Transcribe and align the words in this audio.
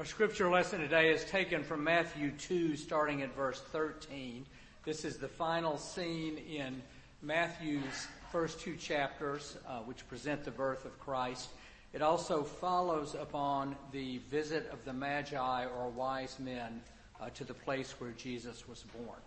Our 0.00 0.06
scripture 0.06 0.48
lesson 0.48 0.80
today 0.80 1.10
is 1.12 1.26
taken 1.26 1.62
from 1.62 1.84
Matthew 1.84 2.30
2, 2.30 2.74
starting 2.74 3.20
at 3.20 3.36
verse 3.36 3.60
13. 3.60 4.46
This 4.82 5.04
is 5.04 5.18
the 5.18 5.28
final 5.28 5.76
scene 5.76 6.38
in 6.38 6.80
Matthew's 7.20 8.08
first 8.32 8.60
two 8.60 8.76
chapters, 8.76 9.58
uh, 9.68 9.80
which 9.80 10.08
present 10.08 10.42
the 10.42 10.52
birth 10.52 10.86
of 10.86 10.98
Christ. 10.98 11.50
It 11.92 12.00
also 12.00 12.42
follows 12.42 13.14
upon 13.14 13.76
the 13.92 14.22
visit 14.30 14.70
of 14.72 14.82
the 14.86 14.92
Magi 14.94 15.66
or 15.66 15.90
wise 15.90 16.38
men 16.38 16.80
uh, 17.20 17.28
to 17.34 17.44
the 17.44 17.52
place 17.52 17.94
where 17.98 18.12
Jesus 18.12 18.66
was 18.66 18.84
born. 19.04 19.20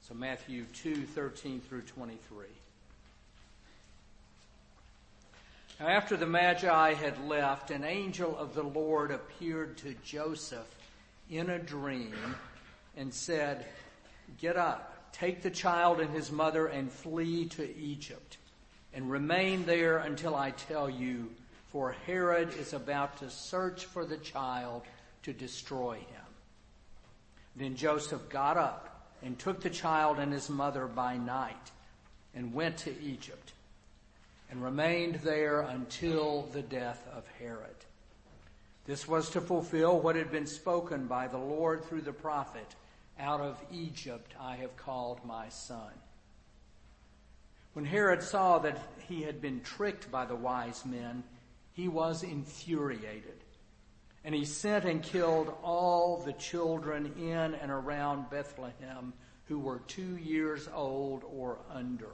So 0.00 0.14
Matthew 0.14 0.64
2, 0.74 1.06
13 1.06 1.60
through 1.60 1.82
23. 1.82 2.46
After 5.80 6.16
the 6.16 6.26
Magi 6.26 6.94
had 6.94 7.26
left, 7.26 7.72
an 7.72 7.82
angel 7.82 8.36
of 8.38 8.54
the 8.54 8.62
Lord 8.62 9.10
appeared 9.10 9.76
to 9.78 9.94
Joseph 10.04 10.68
in 11.28 11.50
a 11.50 11.58
dream 11.58 12.14
and 12.96 13.12
said, 13.12 13.66
Get 14.38 14.56
up, 14.56 15.12
take 15.12 15.42
the 15.42 15.50
child 15.50 15.98
and 15.98 16.10
his 16.10 16.30
mother 16.30 16.68
and 16.68 16.92
flee 16.92 17.46
to 17.46 17.76
Egypt, 17.76 18.38
and 18.92 19.10
remain 19.10 19.66
there 19.66 19.98
until 19.98 20.36
I 20.36 20.52
tell 20.52 20.88
you, 20.88 21.32
for 21.72 21.96
Herod 22.06 22.54
is 22.54 22.72
about 22.72 23.16
to 23.18 23.28
search 23.28 23.86
for 23.86 24.04
the 24.04 24.18
child 24.18 24.82
to 25.24 25.32
destroy 25.32 25.94
him. 25.96 26.24
Then 27.56 27.74
Joseph 27.74 28.28
got 28.28 28.56
up 28.56 29.10
and 29.24 29.36
took 29.36 29.60
the 29.60 29.70
child 29.70 30.20
and 30.20 30.32
his 30.32 30.48
mother 30.48 30.86
by 30.86 31.16
night 31.16 31.72
and 32.32 32.54
went 32.54 32.76
to 32.78 33.00
Egypt 33.02 33.52
and 34.54 34.62
remained 34.62 35.16
there 35.16 35.62
until 35.62 36.42
the 36.52 36.62
death 36.62 37.08
of 37.12 37.26
Herod. 37.40 37.74
This 38.86 39.08
was 39.08 39.28
to 39.30 39.40
fulfill 39.40 39.98
what 39.98 40.14
had 40.14 40.30
been 40.30 40.46
spoken 40.46 41.08
by 41.08 41.26
the 41.26 41.38
Lord 41.38 41.84
through 41.84 42.02
the 42.02 42.12
prophet, 42.12 42.76
out 43.18 43.40
of 43.40 43.60
Egypt 43.72 44.32
I 44.40 44.54
have 44.56 44.76
called 44.76 45.24
my 45.24 45.48
son. 45.48 45.90
When 47.72 47.84
Herod 47.84 48.22
saw 48.22 48.60
that 48.60 48.78
he 49.08 49.22
had 49.22 49.42
been 49.42 49.60
tricked 49.60 50.12
by 50.12 50.24
the 50.24 50.36
wise 50.36 50.86
men, 50.86 51.24
he 51.72 51.88
was 51.88 52.22
infuriated. 52.22 53.42
And 54.24 54.36
he 54.36 54.44
sent 54.44 54.84
and 54.84 55.02
killed 55.02 55.52
all 55.64 56.18
the 56.18 56.32
children 56.32 57.12
in 57.18 57.54
and 57.56 57.72
around 57.72 58.30
Bethlehem 58.30 59.14
who 59.46 59.58
were 59.58 59.80
two 59.88 60.16
years 60.16 60.68
old 60.72 61.24
or 61.24 61.58
under 61.72 62.12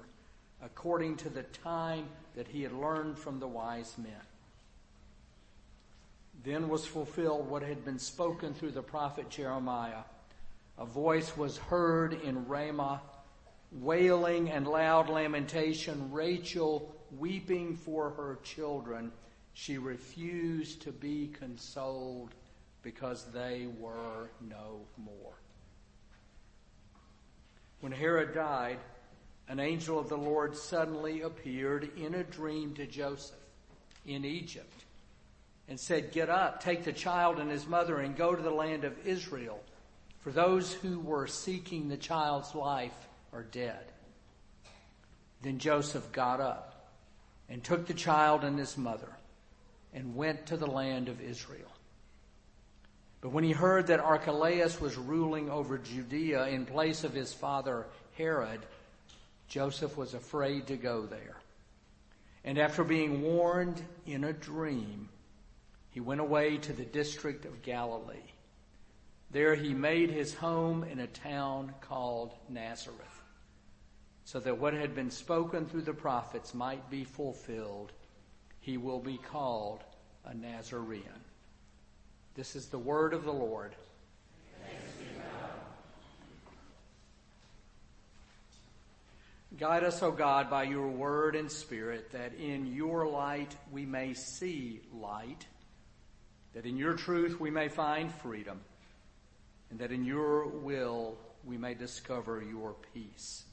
according 0.63 1.17
to 1.17 1.29
the 1.29 1.43
time 1.43 2.07
that 2.35 2.49
he 2.49 2.63
had 2.63 2.73
learned 2.73 3.19
from 3.19 3.41
the 3.41 3.49
wise 3.49 3.97
men. 3.99 4.13
Then 6.43 6.69
was 6.69 6.87
fulfilled 6.87 7.49
what 7.49 7.63
had 7.63 7.85
been 7.85 7.99
spoken 7.99 8.55
through 8.55 8.73
the 8.73 8.83
prophet 8.83 9.29
Jeremiah. 9.29 10.05
A 10.79 10.87
voice 10.87 11.37
was 11.37 11.59
heard 11.59 12.15
in 12.23 12.47
Ramah, 12.47 13.03
wailing 13.73 14.51
and 14.51 14.67
loud 14.67 15.09
lamentation, 15.09 16.11
Rachel 16.11 16.95
weeping 17.19 17.77
for 17.77 18.11
her 18.11 18.39
children. 18.43 19.13
She 19.53 19.79
refused 19.79 20.83
to 20.83 20.93
be 20.93 21.31
consoled 21.39 22.35
because 22.83 23.25
they 23.33 23.69
were 23.79 24.31
no 24.41 24.81
more. 24.97 25.35
When 27.81 27.93
Herod 27.93 28.35
died, 28.35 28.79
an 29.51 29.59
angel 29.59 29.99
of 29.99 30.09
the 30.09 30.17
Lord 30.17 30.57
suddenly 30.57 31.23
appeared 31.23 31.91
in 31.97 32.15
a 32.15 32.23
dream 32.23 32.73
to 32.75 32.87
Joseph 32.87 33.35
in 34.07 34.25
Egypt 34.25 34.85
and 35.69 35.79
said, 35.79 36.13
Get 36.13 36.31
up, 36.31 36.63
take 36.63 36.85
the 36.85 36.93
child 36.93 37.41
and 37.41 37.51
his 37.51 37.67
mother 37.67 37.99
and 37.99 38.17
go 38.17 38.33
to 38.33 38.41
the 38.41 38.53
land 38.53 38.85
of 38.85 38.95
Israel, 39.05 39.61
for 40.21 40.31
those 40.31 40.73
who 40.73 41.01
were 41.01 41.27
seeking 41.27 41.89
the 41.89 41.97
child's 41.97 42.55
life 42.55 42.95
are 43.33 43.43
dead. 43.43 43.87
Then 45.43 45.59
Joseph 45.59 46.13
got 46.13 46.41
up 46.41 46.93
and 47.49 47.65
took 47.65 47.89
the 47.89 47.95
child 47.95 48.45
and 48.45 48.57
his 48.57 48.79
mother 48.79 49.11
and 49.93 50.15
went 50.15 50.47
to 50.47 50.57
the 50.57 50.71
land 50.71 51.09
of 51.09 51.21
Israel. 51.21 51.73
But 53.21 53.31
when 53.31 53.43
he 53.43 53.51
heard 53.51 53.89
that 53.89 53.99
Archelaus 53.99 54.81
was 54.81 54.97
ruling 54.97 55.51
over 55.51 55.77
Judea 55.77 56.47
in 56.47 56.67
place 56.67 57.03
of 57.03 57.15
his 57.15 57.33
father 57.33 57.87
Herod, 58.17 58.61
Joseph 59.51 59.97
was 59.97 60.15
afraid 60.15 60.69
to 60.69 60.77
go 60.77 61.07
there. 61.07 61.37
And 62.45 62.57
after 62.57 62.85
being 62.85 63.21
warned 63.21 63.83
in 64.07 64.25
a 64.25 64.33
dream, 64.33 65.09
he 65.91 66.01
went 66.01 66.21
away 66.21 66.57
to 66.59 66.73
the 66.73 66.85
district 66.85 67.45
of 67.45 67.61
Galilee. 67.61 68.33
There 69.33 69.57
he 69.57 69.75
made 69.75 70.11
his 70.11 70.33
home 70.33 70.85
in 70.85 71.01
a 71.01 71.09
town 71.09 71.75
called 71.81 72.33
Nazareth, 72.49 73.23
so 74.25 74.39
that 74.41 74.59
what 74.59 74.73
had 74.73 74.95
been 74.95 75.11
spoken 75.11 75.67
through 75.67 75.83
the 75.83 75.93
prophets 75.93 76.55
might 76.55 76.89
be 76.89 77.03
fulfilled. 77.03 77.93
He 78.61 78.77
will 78.77 79.01
be 79.01 79.19
called 79.19 79.83
a 80.25 80.33
Nazarene. 80.33 81.03
This 82.35 82.55
is 82.55 82.69
the 82.69 82.79
word 82.79 83.15
of 83.15 83.25
the 83.25 83.33
Lord. 83.33 83.75
Guide 89.59 89.83
us, 89.83 90.03
O 90.03 90.13
God, 90.13 90.49
by 90.49 90.63
your 90.63 90.89
word 90.89 91.35
and 91.35 91.51
spirit, 91.51 92.13
that 92.13 92.35
in 92.35 92.67
your 92.67 93.07
light 93.09 93.55
we 93.73 93.85
may 93.85 94.15
see 94.15 94.81
light, 94.95 95.45
that 96.55 96.67
in 96.67 96.77
your 96.77 96.95
truth 96.95 97.41
we 97.41 97.51
may 97.51 97.69
find 97.69 98.15
freedom, 98.15 98.61
and 99.71 99.79
that 99.81 99.91
in 99.91 100.05
your 100.05 100.47
will 100.47 101.19
we 101.45 101.59
may 101.59 101.75
discover 101.75 102.43
your 102.43 102.77
peace. 102.95 103.45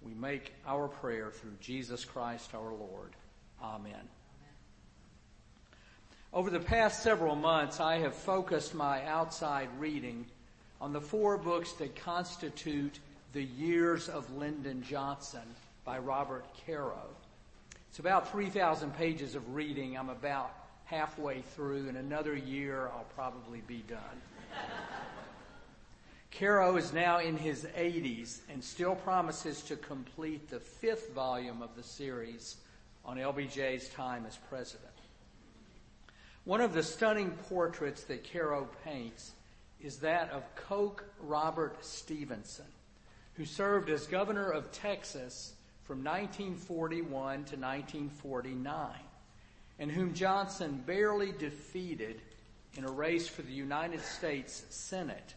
We 0.00 0.14
make 0.14 0.52
our 0.66 0.86
prayer 0.86 1.30
through 1.30 1.56
Jesus 1.60 2.04
Christ 2.04 2.54
our 2.54 2.72
Lord. 2.72 3.16
Amen. 3.60 3.92
Amen. 3.92 4.04
Over 6.32 6.50
the 6.50 6.60
past 6.60 7.02
several 7.02 7.34
months, 7.34 7.80
I 7.80 7.96
have 7.98 8.14
focused 8.14 8.74
my 8.74 9.04
outside 9.06 9.68
reading 9.78 10.26
on 10.80 10.92
the 10.92 11.00
four 11.00 11.36
books 11.38 11.72
that 11.74 11.96
constitute 11.96 13.00
the 13.34 13.42
Years 13.42 14.08
of 14.08 14.32
Lyndon 14.36 14.80
Johnson 14.88 15.42
by 15.84 15.98
Robert 15.98 16.44
Caro. 16.64 17.02
It's 17.90 17.98
about 17.98 18.30
3,000 18.30 18.96
pages 18.96 19.34
of 19.34 19.56
reading. 19.56 19.98
I'm 19.98 20.08
about 20.08 20.54
halfway 20.84 21.40
through. 21.40 21.88
In 21.88 21.96
another 21.96 22.36
year, 22.36 22.90
I'll 22.94 23.06
probably 23.16 23.60
be 23.66 23.82
done. 23.88 23.98
Caro 26.30 26.76
is 26.76 26.92
now 26.92 27.18
in 27.18 27.36
his 27.36 27.64
80s 27.76 28.38
and 28.48 28.62
still 28.62 28.94
promises 28.94 29.62
to 29.62 29.74
complete 29.74 30.48
the 30.48 30.60
fifth 30.60 31.12
volume 31.12 31.60
of 31.60 31.74
the 31.74 31.82
series 31.82 32.58
on 33.04 33.16
LBJ's 33.16 33.88
time 33.88 34.26
as 34.28 34.36
president. 34.48 34.92
One 36.44 36.60
of 36.60 36.72
the 36.72 36.84
stunning 36.84 37.32
portraits 37.48 38.04
that 38.04 38.30
Caro 38.32 38.68
paints 38.84 39.32
is 39.80 39.96
that 39.98 40.30
of 40.30 40.44
Coke 40.54 41.04
Robert 41.20 41.84
Stevenson, 41.84 42.66
who 43.34 43.44
served 43.44 43.90
as 43.90 44.06
governor 44.06 44.50
of 44.50 44.70
Texas 44.72 45.54
from 45.82 45.98
1941 45.98 47.10
to 47.10 47.56
1949, 47.56 48.90
and 49.78 49.90
whom 49.90 50.14
Johnson 50.14 50.82
barely 50.86 51.32
defeated 51.32 52.20
in 52.76 52.84
a 52.84 52.90
race 52.90 53.28
for 53.28 53.42
the 53.42 53.52
United 53.52 54.00
States 54.00 54.64
Senate 54.70 55.34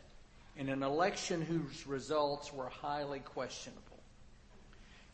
in 0.56 0.69
an 0.69 0.84
election 0.84 1.41
whose 1.41 1.86
results 1.86 2.52
were 2.52 2.69
highly 2.69 3.19
questionable. 3.19 3.81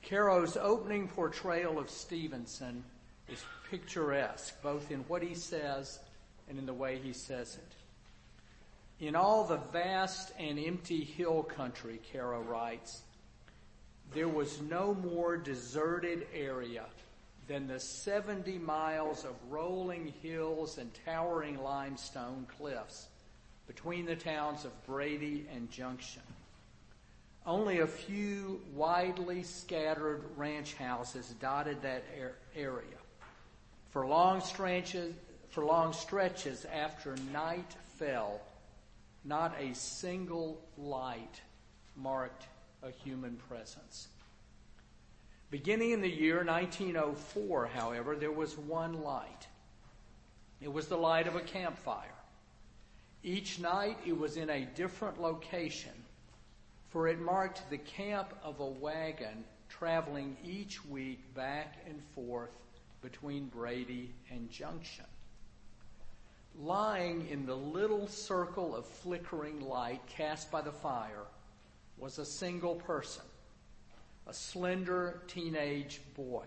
Caro's 0.01 0.57
opening 0.57 1.07
portrayal 1.07 1.79
of 1.79 1.89
Stevenson 1.89 2.83
is 3.29 3.43
picturesque, 3.69 4.61
both 4.61 4.91
in 4.91 4.99
what 5.01 5.21
he 5.21 5.33
says 5.33 5.99
and 6.49 6.59
in 6.59 6.65
the 6.65 6.73
way 6.73 6.99
he 7.01 7.13
says 7.13 7.55
it. 7.55 7.73
In 9.03 9.17
all 9.17 9.43
the 9.43 9.57
vast 9.57 10.31
and 10.39 10.57
empty 10.57 11.03
hill 11.03 11.43
country, 11.43 11.99
Caro 12.13 12.41
writes, 12.41 13.01
there 14.13 14.29
was 14.29 14.61
no 14.61 14.93
more 14.93 15.35
deserted 15.35 16.25
area 16.33 16.85
than 17.49 17.67
the 17.67 17.81
70 17.81 18.59
miles 18.59 19.25
of 19.25 19.33
rolling 19.49 20.13
hills 20.21 20.77
and 20.77 20.89
towering 21.05 21.61
limestone 21.61 22.47
cliffs 22.57 23.07
between 23.67 24.05
the 24.05 24.15
towns 24.15 24.63
of 24.63 24.85
Brady 24.85 25.47
and 25.53 25.69
Junction. 25.69 26.23
Only 27.45 27.79
a 27.79 27.87
few 27.87 28.61
widely 28.73 29.43
scattered 29.43 30.23
ranch 30.37 30.75
houses 30.75 31.35
dotted 31.41 31.81
that 31.81 32.05
area. 32.55 32.99
For 33.89 34.07
long 34.07 34.39
stretches, 34.39 35.13
for 35.49 35.65
long 35.65 35.91
stretches 35.91 36.65
after 36.73 37.17
night 37.33 37.69
fell, 37.99 38.39
not 39.23 39.55
a 39.59 39.73
single 39.73 40.61
light 40.77 41.41
marked 41.95 42.47
a 42.81 42.91
human 42.91 43.37
presence. 43.47 44.07
Beginning 45.49 45.91
in 45.91 46.01
the 46.01 46.09
year 46.09 46.43
1904, 46.43 47.67
however, 47.67 48.15
there 48.15 48.31
was 48.31 48.57
one 48.57 49.03
light. 49.03 49.47
It 50.61 50.71
was 50.71 50.87
the 50.87 50.97
light 50.97 51.27
of 51.27 51.35
a 51.35 51.41
campfire. 51.41 52.09
Each 53.23 53.59
night 53.59 53.97
it 54.05 54.17
was 54.17 54.35
in 54.35 54.49
a 54.49 54.65
different 54.65 55.21
location, 55.21 55.91
for 56.89 57.07
it 57.07 57.21
marked 57.21 57.69
the 57.69 57.77
camp 57.77 58.33
of 58.43 58.59
a 58.59 58.65
wagon 58.65 59.45
traveling 59.69 60.37
each 60.43 60.83
week 60.85 61.19
back 61.33 61.77
and 61.87 62.01
forth 62.15 62.51
between 63.01 63.45
Brady 63.45 64.13
and 64.31 64.49
Junction. 64.49 65.05
Lying 66.59 67.27
in 67.29 67.45
the 67.45 67.55
little 67.55 68.07
circle 68.07 68.75
of 68.75 68.85
flickering 68.85 69.61
light 69.61 70.01
cast 70.07 70.51
by 70.51 70.61
the 70.61 70.71
fire 70.71 71.25
was 71.97 72.19
a 72.19 72.25
single 72.25 72.75
person, 72.75 73.23
a 74.27 74.33
slender 74.33 75.21
teenage 75.27 76.01
boy. 76.15 76.45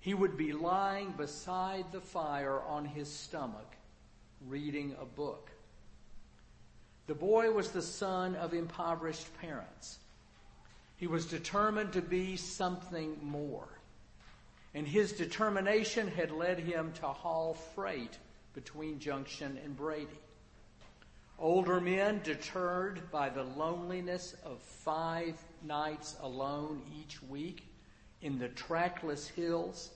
He 0.00 0.14
would 0.14 0.36
be 0.36 0.52
lying 0.52 1.12
beside 1.12 1.92
the 1.92 2.00
fire 2.00 2.60
on 2.62 2.84
his 2.84 3.10
stomach, 3.10 3.76
reading 4.48 4.96
a 5.00 5.04
book. 5.04 5.50
The 7.06 7.14
boy 7.14 7.50
was 7.50 7.70
the 7.70 7.82
son 7.82 8.34
of 8.36 8.54
impoverished 8.54 9.26
parents. 9.40 9.98
He 10.96 11.06
was 11.06 11.26
determined 11.26 11.92
to 11.94 12.02
be 12.02 12.36
something 12.36 13.18
more. 13.22 13.68
And 14.74 14.86
his 14.86 15.12
determination 15.12 16.08
had 16.08 16.30
led 16.30 16.58
him 16.60 16.92
to 17.00 17.06
haul 17.06 17.54
freight 17.74 18.18
between 18.54 18.98
Junction 18.98 19.58
and 19.64 19.76
Brady. 19.76 20.18
Older 21.38 21.80
men, 21.80 22.20
deterred 22.22 23.10
by 23.10 23.30
the 23.30 23.44
loneliness 23.44 24.34
of 24.44 24.60
five 24.60 25.36
nights 25.62 26.16
alone 26.20 26.82
each 27.00 27.22
week 27.22 27.66
in 28.20 28.38
the 28.38 28.48
trackless 28.48 29.26
hills 29.26 29.90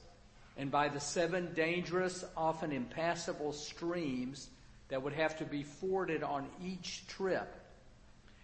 and 0.57 0.71
by 0.71 0.89
the 0.89 1.01
seven 1.01 1.53
dangerous, 1.55 2.25
often 2.37 2.73
impassable 2.73 3.53
streams 3.53 4.49
that 4.89 5.03
would 5.03 5.13
have 5.13 5.37
to 5.39 5.45
be 5.45 5.63
forded 5.63 6.23
on 6.23 6.49
each 6.63 7.07
trip, 7.09 7.53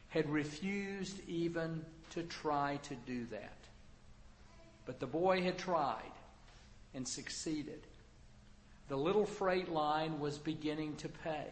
had 0.08 0.28
refused 0.28 1.20
even 1.28 1.84
to 2.10 2.22
try 2.24 2.78
to 2.82 2.94
do 3.06 3.26
that. 3.26 3.56
But 4.84 4.98
the 4.98 5.06
boy 5.06 5.42
had 5.42 5.56
tried 5.56 6.12
and 6.94 7.06
succeeded. 7.06 7.86
The 8.90 8.96
little 8.96 9.24
freight 9.24 9.70
line 9.70 10.18
was 10.18 10.36
beginning 10.36 10.96
to 10.96 11.08
pay. 11.08 11.46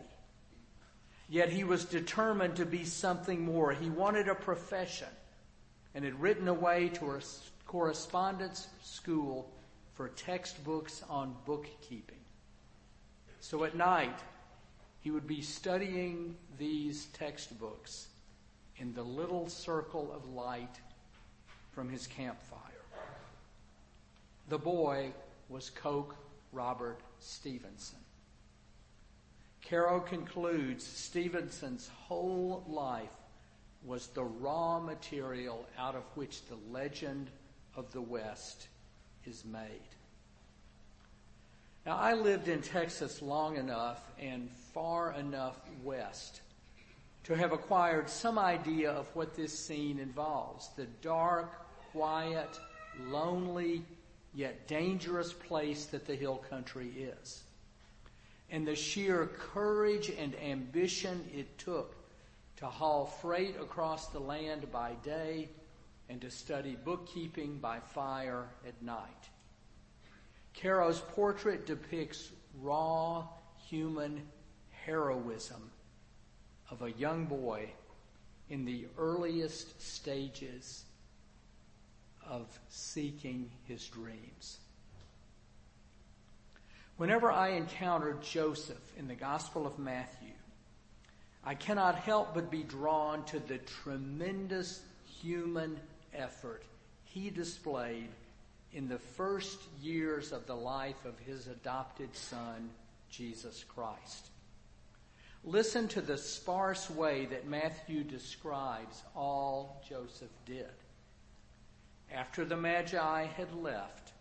Yet 1.29 1.51
he 1.51 1.63
was 1.63 1.85
determined 1.85 2.57
to 2.57 2.67
be 2.67 2.85
something 2.85 3.41
more. 3.41 3.73
He 3.73 3.91
wanted 3.91 4.27
a 4.27 4.35
profession 4.35 5.07
and 5.95 6.05
had 6.05 6.21
written 6.21 6.49
away 6.49 6.89
to 6.95 7.13
a 7.13 7.21
correspondence 7.65 8.67
school 8.83 9.53
for 9.95 10.09
textbooks 10.09 11.05
on 11.09 11.37
bookkeeping. 11.47 12.19
So 13.39 13.63
at 13.63 13.77
night, 13.77 14.19
he 14.99 15.13
would 15.13 15.29
be 15.29 15.41
studying 15.41 16.35
these 16.59 17.07
textbooks 17.13 18.09
in 18.79 18.93
the 18.95 19.05
little 19.05 19.49
circle 19.49 20.11
of 20.13 20.29
light 20.35 20.81
from 21.71 21.89
his 21.89 22.09
campfire. 22.09 22.59
The 24.49 24.59
boy 24.59 25.13
was 25.49 25.71
Coke 25.71 26.17
Robert 26.53 27.01
Stevenson. 27.21 27.99
Caro 29.63 30.01
concludes 30.01 30.87
Stevenson's 30.87 31.91
whole 32.07 32.65
life 32.67 33.11
was 33.85 34.09
the 34.09 34.25
raw 34.25 34.81
material 34.81 35.67
out 35.79 35.95
of 35.95 36.03
which 36.15 36.45
the 36.47 36.57
legend 36.71 37.31
of 37.77 37.93
the 37.93 38.01
West 38.01 38.69
is 39.25 39.45
made. 39.45 39.89
Now, 41.87 41.97
I 41.97 42.15
lived 42.15 42.49
in 42.49 42.61
Texas 42.61 43.23
long 43.23 43.57
enough 43.57 44.03
and 44.19 44.51
far 44.51 45.13
enough 45.13 45.57
west 45.83 46.41
to 47.25 47.35
have 47.35 47.53
acquired 47.53 48.11
some 48.11 48.39
idea 48.39 48.91
of 48.91 49.07
what 49.15 49.35
this 49.35 49.59
scene 49.59 49.99
involves. 49.99 50.69
The 50.77 50.87
dark, 51.03 51.51
quiet, 51.93 52.59
lonely, 53.07 53.85
yet 54.39 54.69
dangerous 54.69 55.33
place 55.33 55.87
that 55.87 56.07
the 56.07 56.15
hill 56.15 56.37
country 56.49 57.11
is. 57.21 57.43
And 58.51 58.65
the 58.65 58.77
sheer 58.77 59.27
courage 59.27 60.13
and 60.17 60.33
ambition 60.37 61.29
it 61.35 61.59
took 61.59 61.97
to 62.59 62.67
haul 62.67 63.05
freight 63.05 63.57
across 63.61 64.07
the 64.07 64.21
land 64.21 64.71
by 64.71 64.93
day 65.03 65.49
and 66.09 66.21
to 66.21 66.31
study 66.31 66.77
bookkeeping 66.85 67.59
by 67.59 67.81
fire 67.81 68.47
at 68.65 68.81
night. 68.81 69.29
Caro's 70.55 71.01
portrait 71.01 71.67
depicts 71.67 72.31
raw 72.61 73.27
human 73.69 74.23
heroism 74.71 75.69
of 76.71 76.83
a 76.83 76.93
young 76.93 77.27
boy 77.27 77.69
in 78.51 78.65
the 78.65 78.87
earliest 78.97 79.83
stages 79.83 80.85
of 82.29 82.47
seeking 82.69 83.51
his 83.65 83.87
dreams. 83.87 84.59
Whenever 86.97 87.31
I 87.31 87.51
encounter 87.51 88.17
Joseph 88.23 88.93
in 88.99 89.07
the 89.07 89.15
Gospel 89.15 89.67
of 89.67 89.79
Matthew, 89.79 90.33
I 91.45 91.55
cannot 91.55 91.95
help 91.95 92.35
but 92.35 92.51
be 92.51 92.65
drawn 92.65 93.25
to 93.27 93.39
the 93.39 93.59
tremendous 93.59 94.83
human 95.21 95.79
effort 96.13 96.65
he 97.05 97.31
displayed 97.31 98.09
in 98.73 98.89
the 98.89 98.99
first 98.99 99.59
years 99.81 100.33
of 100.33 100.47
the 100.47 100.57
life 100.57 101.05
of 101.05 101.19
his 101.21 101.47
adopted 101.47 102.15
son, 102.15 102.69
Jesus 103.11 103.65
Christ. 103.65 104.29
Listen 105.45 105.89
to 105.89 106.01
the 106.01 106.19
sparse 106.19 106.91
way 106.91 107.27
that 107.27 107.47
Matthew 107.47 108.03
describes 108.03 109.03
all 109.17 109.83
Joseph 109.89 110.29
did. 110.45 110.67
After 112.13 112.45
the 112.45 112.57
Magi 112.57 113.25
had 113.25 113.55
left, 113.55 114.13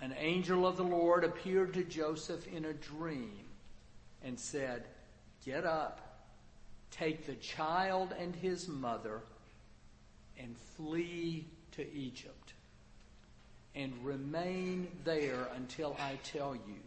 an 0.00 0.14
angel 0.18 0.66
of 0.66 0.76
the 0.76 0.84
Lord 0.84 1.24
appeared 1.24 1.74
to 1.74 1.84
Joseph 1.84 2.46
in 2.48 2.64
a 2.64 2.72
dream 2.72 3.44
and 4.22 4.38
said, 4.38 4.84
Get 5.44 5.64
up, 5.64 6.26
take 6.90 7.26
the 7.26 7.34
child 7.34 8.14
and 8.18 8.34
his 8.34 8.68
mother, 8.68 9.20
and 10.38 10.56
flee 10.76 11.46
to 11.72 11.92
Egypt, 11.92 12.54
and 13.74 13.92
remain 14.04 14.88
there 15.04 15.48
until 15.54 15.96
I 16.00 16.18
tell 16.24 16.54
you 16.54 16.80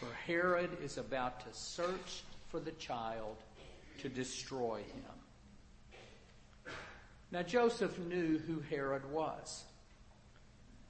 for 0.00 0.12
Herod 0.26 0.70
is 0.82 0.96
about 0.96 1.40
to 1.40 1.52
search 1.52 2.22
for 2.48 2.58
the 2.58 2.72
child 2.72 3.36
to 3.98 4.08
destroy 4.08 4.78
him. 4.78 5.19
Now 7.32 7.42
Joseph 7.42 7.98
knew 7.98 8.38
who 8.38 8.60
Herod 8.60 9.10
was. 9.10 9.64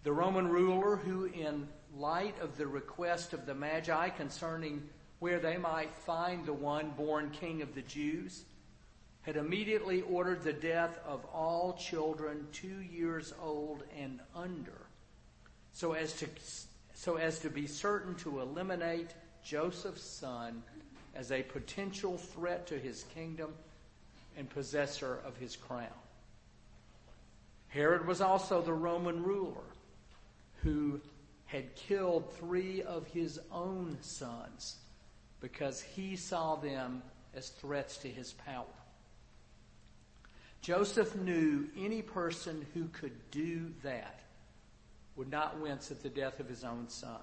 The 0.05 0.13
Roman 0.13 0.49
ruler 0.49 0.97
who, 0.97 1.27
in 1.27 1.69
light 1.95 2.35
of 2.41 2.57
the 2.57 2.67
request 2.67 3.35
of 3.35 3.45
the 3.45 3.55
Magi 3.55 4.09
concerning 4.11 4.89
where 5.19 5.39
they 5.39 5.59
might 5.59 5.93
find 5.93 6.47
the 6.47 6.55
one 6.55 6.91
born 6.91 7.31
king 7.31 7.61
of 7.61 7.75
the 7.75 7.83
Jews, 7.83 8.45
had 9.23 9.37
immediately 9.37 10.01
ordered 10.03 10.43
the 10.43 10.53
death 10.53 10.99
of 11.07 11.27
all 11.27 11.75
children 11.75 12.47
two 12.53 12.81
years 12.81 13.35
old 13.43 13.83
and 13.99 14.21
under, 14.35 14.87
so 15.75 15.93
as 15.93 16.15
to 16.15 16.27
so 16.95 17.17
as 17.17 17.39
to 17.41 17.51
be 17.51 17.67
certain 17.67 18.15
to 18.15 18.41
eliminate 18.41 19.15
Joseph's 19.45 20.03
son 20.03 20.63
as 21.15 21.33
a 21.33 21.43
potential 21.43 22.17
threat 22.17 22.67
to 22.67 22.79
his 22.79 23.05
kingdom 23.15 23.53
and 24.37 24.49
possessor 24.49 25.21
of 25.25 25.37
his 25.37 25.57
crown. 25.57 25.89
Herod 27.71 28.07
was 28.07 28.21
also 28.21 28.61
the 28.61 28.73
Roman 28.73 29.23
ruler 29.23 29.63
who 30.63 31.01
had 31.47 31.75
killed 31.75 32.33
three 32.35 32.83
of 32.83 33.07
his 33.09 33.41
own 33.51 33.97
sons 34.03 34.77
because 35.41 35.81
he 35.81 36.17
saw 36.17 36.57
them 36.57 37.03
as 37.35 37.49
threats 37.49 37.97
to 37.99 38.09
his 38.09 38.33
power. 38.33 38.65
Joseph 40.63 41.17
knew 41.17 41.69
any 41.77 42.03
person 42.03 42.67
who 42.75 42.89
could 42.89 43.31
do 43.31 43.73
that 43.83 44.21
would 45.17 45.31
not 45.31 45.59
wince 45.61 45.91
at 45.91 46.03
the 46.03 46.09
death 46.09 46.39
of 46.41 46.49
his 46.49 46.65
own 46.65 46.89
son. 46.89 47.21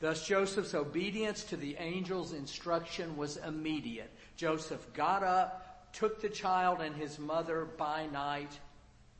Thus 0.00 0.26
Joseph's 0.26 0.74
obedience 0.74 1.42
to 1.44 1.56
the 1.56 1.76
angel's 1.76 2.32
instruction 2.32 3.16
was 3.16 3.36
immediate. 3.36 4.10
Joseph 4.36 4.92
got 4.94 5.22
up, 5.22 5.92
took 5.92 6.20
the 6.20 6.28
child 6.28 6.80
and 6.80 6.94
his 6.94 7.18
mother 7.18 7.64
by 7.64 8.06
night, 8.06 8.58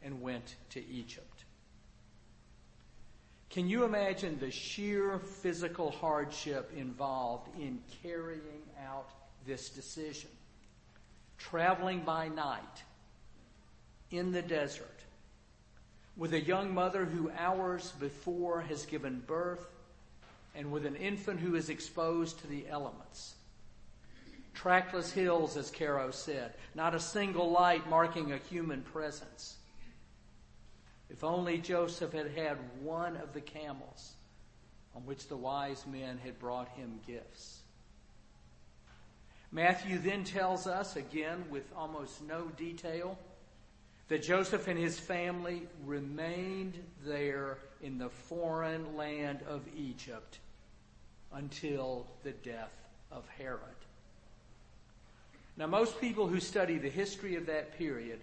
and 0.02 0.21
went 0.21 0.57
to 0.71 0.87
Egypt. 0.88 1.45
Can 3.50 3.69
you 3.69 3.85
imagine 3.85 4.38
the 4.38 4.50
sheer 4.50 5.19
physical 5.19 5.90
hardship 5.90 6.71
involved 6.76 7.49
in 7.59 7.81
carrying 8.02 8.62
out 8.87 9.09
this 9.47 9.71
decision? 9.71 10.31
Traveling 11.38 12.00
by 12.00 12.28
night 12.28 12.83
in 14.11 14.33
the 14.33 14.43
desert, 14.43 14.87
with 16.17 16.35
a 16.35 16.40
young 16.40 16.75
mother 16.75 17.05
who 17.05 17.31
hours 17.38 17.93
before 18.00 18.61
has 18.62 18.87
given 18.87 19.23
birth, 19.26 19.67
and 20.55 20.73
with 20.73 20.85
an 20.85 20.97
infant 20.97 21.38
who 21.40 21.55
is 21.55 21.69
exposed 21.69 22.40
to 22.40 22.47
the 22.49 22.67
elements. 22.69 23.35
Trackless 24.55 25.12
hills, 25.12 25.57
as 25.57 25.71
Caro 25.71 26.11
said, 26.11 26.55
not 26.75 26.95
a 26.95 27.00
single 27.00 27.50
light 27.50 27.88
marking 27.88 28.33
a 28.33 28.38
human 28.38 28.83
presence. 28.83 29.58
If 31.11 31.25
only 31.25 31.59
Joseph 31.59 32.12
had 32.12 32.31
had 32.33 32.59
one 32.83 33.17
of 33.17 33.33
the 33.33 33.41
camels 33.41 34.12
on 34.95 35.07
which 35.07 35.29
the 35.29 35.37
wise 35.37 35.85
men 35.87 36.19
had 36.19 36.38
brought 36.38 36.69
him 36.71 37.00
gifts. 37.07 37.61
Matthew 39.50 39.99
then 39.99 40.25
tells 40.25 40.67
us, 40.67 40.97
again 40.97 41.45
with 41.50 41.65
almost 41.75 42.23
no 42.23 42.49
detail, 42.57 43.19
that 44.09 44.23
Joseph 44.23 44.69
and 44.69 44.79
his 44.79 44.99
family 44.99 45.62
remained 45.85 46.83
there 47.05 47.59
in 47.83 47.99
the 47.99 48.09
foreign 48.09 48.97
land 48.97 49.41
of 49.49 49.62
Egypt 49.77 50.38
until 51.33 52.07
the 52.23 52.33
death 52.33 52.73
of 53.11 53.27
Herod. 53.29 53.61
Now, 55.57 55.67
most 55.67 56.00
people 56.00 56.29
who 56.29 56.41
study 56.41 56.79
the 56.79 56.88
history 56.88 57.37
of 57.37 57.47
that 57.47 57.77
period 57.77 58.21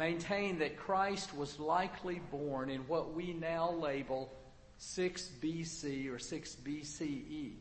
maintain 0.00 0.58
that 0.58 0.78
Christ 0.78 1.36
was 1.36 1.60
likely 1.60 2.22
born 2.30 2.70
in 2.70 2.80
what 2.88 3.12
we 3.12 3.34
now 3.34 3.70
label 3.70 4.32
6 4.78 5.30
BC 5.42 6.10
or 6.10 6.18
6 6.18 6.56
BCE, 6.64 7.52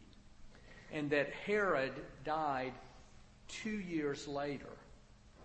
and 0.93 1.09
that 1.09 1.33
Herod 1.45 1.91
died 2.23 2.71
two 3.49 3.81
years 3.81 4.25
later 4.25 4.71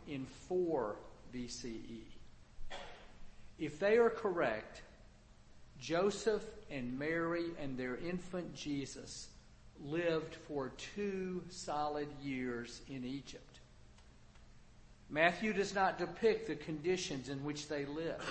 in 0.06 0.24
4 0.48 0.94
BCE. 1.34 2.02
If 3.58 3.80
they 3.80 3.96
are 3.96 4.10
correct, 4.10 4.82
Joseph 5.80 6.44
and 6.70 6.96
Mary 6.96 7.46
and 7.60 7.76
their 7.76 7.96
infant 7.96 8.54
Jesus 8.54 9.30
lived 9.84 10.36
for 10.46 10.70
two 10.94 11.42
solid 11.48 12.06
years 12.22 12.82
in 12.88 13.04
Egypt. 13.04 13.53
Matthew 15.10 15.52
does 15.52 15.74
not 15.74 15.98
depict 15.98 16.46
the 16.46 16.56
conditions 16.56 17.28
in 17.28 17.44
which 17.44 17.68
they 17.68 17.84
lived, 17.84 18.24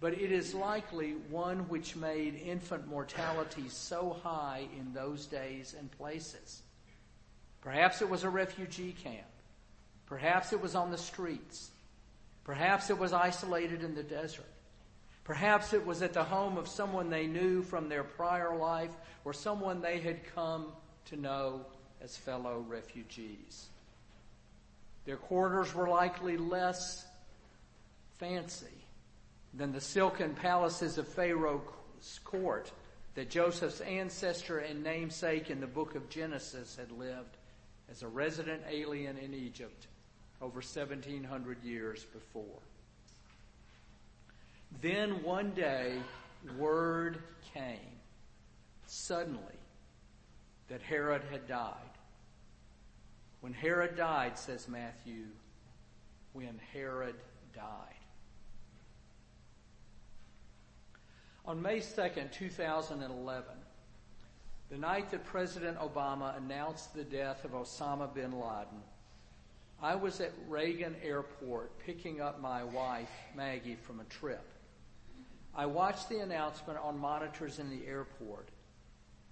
but 0.00 0.14
it 0.14 0.32
is 0.32 0.54
likely 0.54 1.12
one 1.30 1.68
which 1.68 1.96
made 1.96 2.34
infant 2.34 2.88
mortality 2.88 3.68
so 3.68 4.16
high 4.22 4.66
in 4.78 4.92
those 4.92 5.26
days 5.26 5.74
and 5.78 5.90
places. 5.92 6.62
Perhaps 7.60 8.02
it 8.02 8.08
was 8.08 8.24
a 8.24 8.30
refugee 8.30 8.94
camp. 9.02 9.26
Perhaps 10.06 10.52
it 10.52 10.60
was 10.60 10.74
on 10.74 10.90
the 10.90 10.98
streets. 10.98 11.70
Perhaps 12.44 12.90
it 12.90 12.98
was 12.98 13.12
isolated 13.12 13.82
in 13.82 13.94
the 13.94 14.04
desert. 14.04 14.46
Perhaps 15.24 15.72
it 15.72 15.84
was 15.84 16.02
at 16.02 16.12
the 16.12 16.22
home 16.22 16.56
of 16.56 16.68
someone 16.68 17.10
they 17.10 17.26
knew 17.26 17.60
from 17.60 17.88
their 17.88 18.04
prior 18.04 18.56
life 18.56 18.92
or 19.24 19.32
someone 19.32 19.82
they 19.82 19.98
had 19.98 20.32
come 20.32 20.66
to 21.06 21.16
know 21.16 21.66
as 22.00 22.16
fellow 22.16 22.64
refugees. 22.68 23.66
Their 25.06 25.16
quarters 25.16 25.72
were 25.72 25.88
likely 25.88 26.36
less 26.36 27.06
fancy 28.18 28.66
than 29.54 29.72
the 29.72 29.80
silken 29.80 30.34
palaces 30.34 30.98
of 30.98 31.08
Pharaoh's 31.08 32.20
court 32.24 32.72
that 33.14 33.30
Joseph's 33.30 33.80
ancestor 33.80 34.58
and 34.58 34.82
namesake 34.82 35.48
in 35.48 35.60
the 35.60 35.66
book 35.66 35.94
of 35.94 36.10
Genesis 36.10 36.76
had 36.76 36.90
lived 36.90 37.36
as 37.90 38.02
a 38.02 38.08
resident 38.08 38.62
alien 38.68 39.16
in 39.16 39.32
Egypt 39.32 39.86
over 40.42 40.56
1700 40.56 41.62
years 41.62 42.04
before. 42.04 42.60
Then 44.82 45.22
one 45.22 45.52
day, 45.52 45.98
word 46.58 47.18
came 47.54 47.78
suddenly 48.86 49.40
that 50.68 50.82
Herod 50.82 51.22
had 51.30 51.48
died. 51.48 51.95
When 53.40 53.52
Herod 53.52 53.96
died, 53.96 54.38
says 54.38 54.68
Matthew, 54.68 55.24
when 56.32 56.60
Herod 56.72 57.16
died. 57.54 57.62
On 61.44 61.62
May 61.62 61.78
2nd, 61.78 62.32
2011, 62.32 63.44
the 64.68 64.76
night 64.76 65.10
that 65.12 65.24
President 65.24 65.78
Obama 65.78 66.36
announced 66.36 66.92
the 66.92 67.04
death 67.04 67.44
of 67.44 67.52
Osama 67.52 68.12
bin 68.12 68.32
Laden, 68.32 68.82
I 69.80 69.94
was 69.94 70.20
at 70.20 70.32
Reagan 70.48 70.96
Airport 71.02 71.78
picking 71.78 72.20
up 72.20 72.40
my 72.40 72.64
wife, 72.64 73.10
Maggie, 73.36 73.76
from 73.76 74.00
a 74.00 74.04
trip. 74.04 74.44
I 75.54 75.66
watched 75.66 76.08
the 76.08 76.18
announcement 76.18 76.78
on 76.78 76.98
monitors 76.98 77.58
in 77.58 77.70
the 77.70 77.86
airport. 77.86 78.48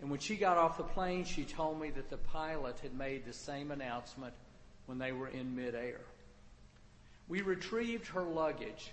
And 0.01 0.11
when 0.11 0.21
she 0.21 0.37
got 0.37 0.59
off 0.59 0.77
the 0.77 0.85
plane, 0.85 1.25
she 1.25 1.45
told 1.45 1.81
me 1.81 1.91
that 1.91 2.11
the 2.11 2.17
pilot 2.17 2.79
had 2.81 2.95
made 2.95 3.25
the 3.25 3.33
same 3.33 3.71
announcement 3.71 4.35
when 4.87 4.99
they 4.99 5.13
were 5.13 5.29
in 5.29 5.55
midair. 5.55 6.01
We 7.29 7.41
retrieved 7.41 8.09
her 8.09 8.23
luggage, 8.23 8.93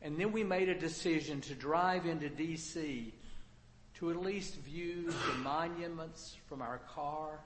and 0.00 0.16
then 0.16 0.32
we 0.32 0.44
made 0.44 0.68
a 0.68 0.78
decision 0.78 1.40
to 1.42 1.54
drive 1.54 2.06
into 2.06 2.28
D.C. 2.28 3.12
to 3.94 4.10
at 4.10 4.16
least 4.16 4.54
view 4.56 5.10
the 5.10 5.38
monuments 5.38 6.36
from 6.48 6.62
our 6.62 6.78
car 6.94 7.40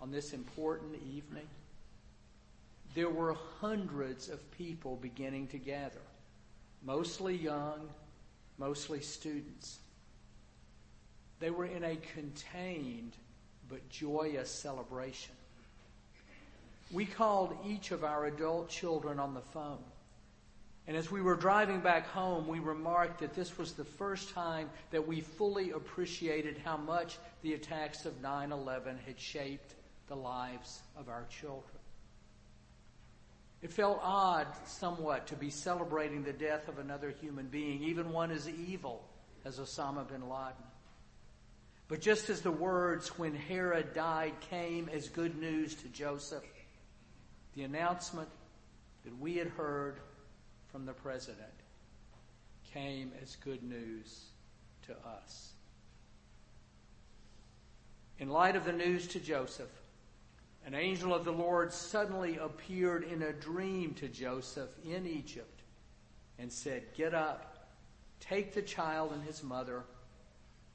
on 0.00 0.10
this 0.10 0.32
important 0.32 0.96
evening. 1.10 1.46
There 2.94 3.10
were 3.10 3.34
hundreds 3.60 4.28
of 4.28 4.50
people 4.52 4.96
beginning 4.96 5.46
to 5.48 5.58
gather, 5.58 6.02
mostly 6.82 7.36
young, 7.36 7.88
mostly 8.58 9.00
students. 9.00 9.78
They 11.40 11.50
were 11.50 11.66
in 11.66 11.84
a 11.84 11.96
contained 11.96 13.12
but 13.68 13.88
joyous 13.88 14.50
celebration. 14.50 15.34
We 16.90 17.04
called 17.04 17.56
each 17.66 17.90
of 17.90 18.02
our 18.02 18.26
adult 18.26 18.70
children 18.70 19.20
on 19.20 19.34
the 19.34 19.40
phone. 19.40 19.84
And 20.86 20.96
as 20.96 21.10
we 21.10 21.20
were 21.20 21.36
driving 21.36 21.80
back 21.80 22.06
home, 22.08 22.48
we 22.48 22.60
remarked 22.60 23.20
that 23.20 23.34
this 23.34 23.58
was 23.58 23.72
the 23.72 23.84
first 23.84 24.30
time 24.30 24.70
that 24.90 25.06
we 25.06 25.20
fully 25.20 25.72
appreciated 25.72 26.58
how 26.64 26.78
much 26.78 27.18
the 27.42 27.52
attacks 27.52 28.06
of 28.06 28.22
9 28.22 28.52
11 28.52 28.98
had 29.06 29.20
shaped 29.20 29.74
the 30.06 30.16
lives 30.16 30.80
of 30.96 31.10
our 31.10 31.26
children. 31.28 31.78
It 33.60 33.70
felt 33.70 34.00
odd 34.02 34.46
somewhat 34.66 35.26
to 35.26 35.36
be 35.36 35.50
celebrating 35.50 36.22
the 36.22 36.32
death 36.32 36.68
of 36.68 36.78
another 36.78 37.10
human 37.10 37.48
being, 37.48 37.82
even 37.82 38.10
one 38.10 38.30
as 38.30 38.48
evil 38.48 39.04
as 39.44 39.58
Osama 39.58 40.08
bin 40.08 40.22
Laden. 40.22 40.64
But 41.88 42.02
just 42.02 42.28
as 42.28 42.42
the 42.42 42.50
words 42.50 43.18
when 43.18 43.34
Herod 43.34 43.94
died 43.94 44.34
came 44.40 44.90
as 44.92 45.08
good 45.08 45.38
news 45.38 45.74
to 45.76 45.88
Joseph, 45.88 46.44
the 47.54 47.62
announcement 47.62 48.28
that 49.04 49.18
we 49.18 49.36
had 49.36 49.48
heard 49.48 49.98
from 50.70 50.84
the 50.84 50.92
president 50.92 51.48
came 52.74 53.12
as 53.22 53.36
good 53.36 53.62
news 53.62 54.26
to 54.86 54.92
us. 54.92 55.52
In 58.18 58.28
light 58.28 58.56
of 58.56 58.66
the 58.66 58.72
news 58.72 59.06
to 59.08 59.20
Joseph, 59.20 59.70
an 60.66 60.74
angel 60.74 61.14
of 61.14 61.24
the 61.24 61.32
Lord 61.32 61.72
suddenly 61.72 62.36
appeared 62.36 63.04
in 63.04 63.22
a 63.22 63.32
dream 63.32 63.94
to 63.94 64.08
Joseph 64.08 64.68
in 64.84 65.06
Egypt 65.06 65.62
and 66.38 66.52
said, 66.52 66.82
Get 66.94 67.14
up, 67.14 67.70
take 68.20 68.52
the 68.52 68.60
child 68.60 69.12
and 69.12 69.22
his 69.22 69.42
mother, 69.42 69.84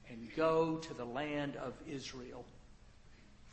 and 0.10 0.30
go 0.36 0.78
to 0.78 0.94
the 0.94 1.06
land 1.06 1.56
of 1.56 1.74
Israel. 1.88 2.46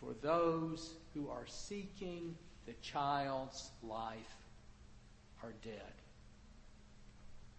For 0.01 0.15
those 0.23 0.95
who 1.15 1.29
are 1.29 1.47
seeking 1.47 2.37
the 2.67 2.73
child's 2.83 3.71
life 3.83 4.37
are 5.43 5.53
dead. 5.63 5.93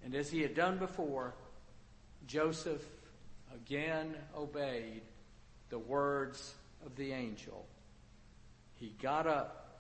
And 0.04 0.16
as 0.16 0.30
he 0.30 0.42
had 0.42 0.56
done 0.56 0.78
before, 0.78 1.34
Joseph 2.28 2.84
again 3.54 4.16
obeyed 4.36 5.02
the 5.70 5.80
words 5.80 6.54
of 6.86 6.96
the 6.96 7.12
angel 7.12 7.66
he 8.82 8.96
got 9.00 9.28
up, 9.28 9.80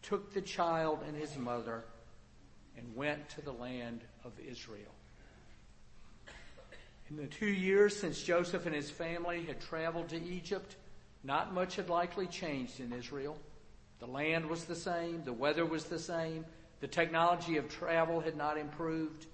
took 0.00 0.32
the 0.32 0.40
child 0.40 1.00
and 1.06 1.14
his 1.14 1.36
mother, 1.36 1.84
and 2.78 2.96
went 2.96 3.28
to 3.28 3.42
the 3.42 3.52
land 3.52 4.00
of 4.24 4.32
Israel. 4.40 4.94
In 7.10 7.16
the 7.16 7.26
two 7.26 7.46
years 7.46 7.96
since 7.96 8.22
Joseph 8.22 8.66
and 8.66 8.74
his 8.74 8.88
family 8.88 9.44
had 9.44 9.60
traveled 9.60 10.10
to 10.10 10.22
Egypt, 10.22 10.76
not 11.24 11.52
much 11.52 11.74
had 11.74 11.88
likely 11.88 12.28
changed 12.28 12.78
in 12.78 12.92
Israel. 12.92 13.36
The 13.98 14.06
land 14.06 14.46
was 14.46 14.64
the 14.64 14.76
same, 14.76 15.24
the 15.24 15.32
weather 15.32 15.66
was 15.66 15.84
the 15.84 15.98
same, 15.98 16.46
the 16.78 16.86
technology 16.86 17.56
of 17.56 17.68
travel 17.68 18.20
had 18.20 18.36
not 18.36 18.56
improved. 18.56 19.26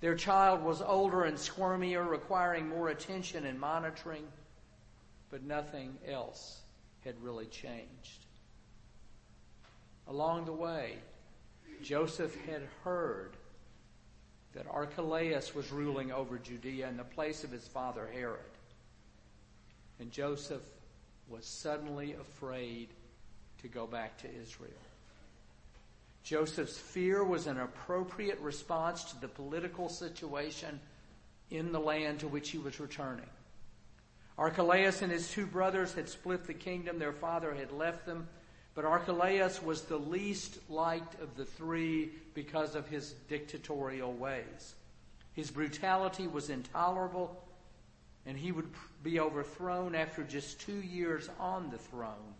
Their 0.00 0.14
child 0.14 0.62
was 0.62 0.80
older 0.80 1.24
and 1.24 1.36
squirmier, 1.36 2.08
requiring 2.08 2.68
more 2.68 2.88
attention 2.88 3.46
and 3.46 3.58
monitoring, 3.58 4.26
but 5.28 5.42
nothing 5.42 5.98
else 6.06 6.60
had 7.04 7.20
really 7.20 7.46
changed. 7.46 8.26
Along 10.06 10.44
the 10.44 10.52
way, 10.52 10.98
Joseph 11.82 12.34
had 12.46 12.62
heard 12.84 13.36
that 14.54 14.66
Archelaus 14.70 15.54
was 15.54 15.70
ruling 15.70 16.10
over 16.10 16.38
Judea 16.38 16.88
in 16.88 16.96
the 16.96 17.04
place 17.04 17.44
of 17.44 17.50
his 17.50 17.66
father 17.68 18.08
Herod. 18.12 18.40
And 20.00 20.10
Joseph 20.10 20.62
was 21.28 21.44
suddenly 21.44 22.14
afraid 22.14 22.88
to 23.62 23.68
go 23.68 23.86
back 23.86 24.18
to 24.18 24.28
Israel. 24.42 24.70
Joseph's 26.22 26.78
fear 26.78 27.24
was 27.24 27.46
an 27.46 27.58
appropriate 27.58 28.38
response 28.40 29.04
to 29.04 29.20
the 29.20 29.28
political 29.28 29.88
situation 29.88 30.80
in 31.50 31.72
the 31.72 31.80
land 31.80 32.20
to 32.20 32.28
which 32.28 32.50
he 32.50 32.58
was 32.58 32.80
returning. 32.80 33.28
Archelaus 34.36 35.02
and 35.02 35.10
his 35.10 35.30
two 35.30 35.46
brothers 35.46 35.94
had 35.94 36.08
split 36.08 36.46
the 36.46 36.54
kingdom. 36.54 36.98
Their 36.98 37.12
father 37.12 37.54
had 37.54 37.72
left 37.72 38.06
them. 38.06 38.28
But 38.78 38.84
Archelaus 38.84 39.60
was 39.60 39.82
the 39.82 39.96
least 39.96 40.70
liked 40.70 41.20
of 41.20 41.34
the 41.34 41.44
three 41.44 42.10
because 42.32 42.76
of 42.76 42.86
his 42.86 43.10
dictatorial 43.28 44.12
ways. 44.12 44.76
His 45.32 45.50
brutality 45.50 46.28
was 46.28 46.48
intolerable, 46.48 47.42
and 48.24 48.38
he 48.38 48.52
would 48.52 48.70
be 49.02 49.18
overthrown 49.18 49.96
after 49.96 50.22
just 50.22 50.60
two 50.60 50.80
years 50.80 51.28
on 51.40 51.70
the 51.70 51.78
throne. 51.78 52.34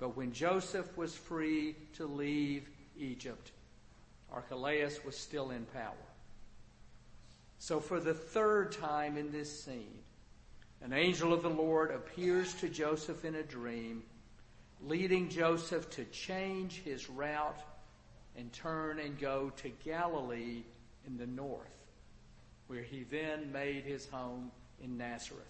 But 0.00 0.16
when 0.16 0.32
Joseph 0.32 0.96
was 0.96 1.14
free 1.14 1.76
to 1.98 2.04
leave 2.04 2.68
Egypt, 2.98 3.52
Archelaus 4.32 5.04
was 5.04 5.16
still 5.16 5.52
in 5.52 5.66
power. 5.66 5.92
So, 7.60 7.78
for 7.78 8.00
the 8.00 8.12
third 8.12 8.72
time 8.72 9.16
in 9.16 9.30
this 9.30 9.64
scene, 9.64 10.00
an 10.82 10.92
angel 10.92 11.32
of 11.32 11.44
the 11.44 11.48
Lord 11.48 11.92
appears 11.92 12.54
to 12.54 12.68
Joseph 12.68 13.24
in 13.24 13.36
a 13.36 13.44
dream, 13.44 14.02
leading 14.82 15.28
Joseph 15.28 15.88
to 15.90 16.04
change 16.06 16.82
his 16.84 17.08
route 17.08 17.60
and 18.36 18.52
turn 18.52 18.98
and 18.98 19.18
go 19.18 19.52
to 19.56 19.68
Galilee 19.84 20.62
in 21.06 21.16
the 21.16 21.26
north, 21.26 21.66
where 22.66 22.82
he 22.82 23.04
then 23.04 23.52
made 23.52 23.84
his 23.84 24.08
home 24.08 24.50
in 24.82 24.96
Nazareth. 24.98 25.44